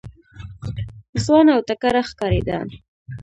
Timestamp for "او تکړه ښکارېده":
1.55-2.57